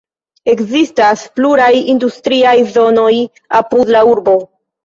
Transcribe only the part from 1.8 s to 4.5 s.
industriaj zonoj apud la urbo.